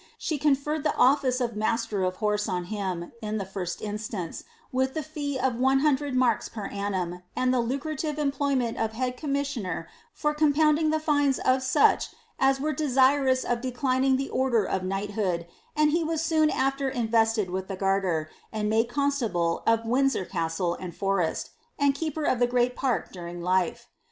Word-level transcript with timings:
She 0.17 0.39
conferred 0.39 0.81
die 0.83 0.93
olfice 0.97 1.39
of 1.39 1.55
master 1.55 2.01
of 2.03 2.13
the 2.13 2.19
horse 2.21 2.49
on 2.49 2.63
him, 2.73 3.11
in 3.21 3.37
tlis 3.37 3.49
first 3.49 3.81
instance, 3.83 4.43
with 4.71 4.95
the 4.95 5.03
fee 5.03 5.37
of 5.37 5.57
100 5.57 6.15
marks 6.15 6.49
per 6.49 6.65
annum, 6.69 7.21
and 7.35 7.53
the 7.53 7.59
lucrative 7.59 8.17
employment 8.17 8.79
of 8.79 8.93
head 8.93 9.15
commissioner 9.15 9.87
for 10.11 10.33
compounding 10.33 10.89
the 10.89 10.99
fines 10.99 11.37
of 11.37 11.61
such 11.61 12.09
as 12.39 12.59
were 12.59 12.73
desirous 12.73 13.43
of 13.43 13.61
declining 13.61 14.17
the 14.17 14.31
order 14.31 14.63
of 14.65 14.83
knighthood, 14.83 15.45
and 15.75 15.91
he 15.91 16.03
was 16.03 16.23
sooo 16.23 16.49
after 16.51 16.89
invested 16.89 17.51
with 17.51 17.67
the 17.67 17.75
garter, 17.77 18.27
and 18.51 18.71
made 18.71 18.89
constable 18.89 19.61
of 19.67 19.85
Windsor 19.85 20.25
Castle 20.25 20.73
and 20.79 20.95
forest, 20.95 21.51
and 21.77 21.93
keeper 21.93 22.23
of 22.23 22.39
the 22.39 22.47
great 22.47 22.75
park 22.75 23.11
during 23.11 23.39
life. 23.43 23.85